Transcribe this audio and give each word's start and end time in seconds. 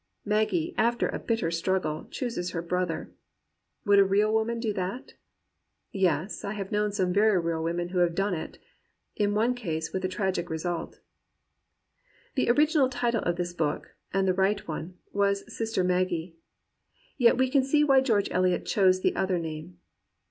Maggie, 0.25 0.73
after 0.79 1.07
a 1.09 1.19
bitter 1.19 1.51
struggle, 1.51 2.07
chooses 2.09 2.53
her 2.53 2.63
brother. 2.63 3.11
Would 3.85 3.99
a 3.99 4.03
real 4.03 4.33
woman 4.33 4.59
do 4.59 4.73
that.^ 4.73 5.13
Yes, 5.91 6.43
I 6.43 6.53
have 6.53 6.71
known 6.71 6.91
some 6.91 7.13
very 7.13 7.37
real 7.39 7.61
women 7.63 7.89
who 7.89 7.99
have 7.99 8.15
done 8.15 8.33
it, 8.33 8.57
in 9.15 9.35
one 9.35 9.53
case 9.53 9.93
with 9.93 10.03
a 10.03 10.07
tragic 10.07 10.49
result. 10.49 11.01
The 12.33 12.49
original 12.49 12.89
title 12.89 13.21
of 13.21 13.35
this 13.35 13.53
book 13.53 13.93
(and 14.11 14.27
the 14.27 14.33
right 14.33 14.67
one) 14.67 14.95
was 15.13 15.43
Sister 15.55 15.83
Maggie. 15.83 16.35
Yet 17.19 17.37
we 17.37 17.47
can 17.47 17.63
see 17.63 17.83
why 17.83 18.01
George 18.01 18.27
Eliot 18.31 18.65
chose 18.65 19.01
the 19.01 19.15
other 19.15 19.37
name. 19.37 19.77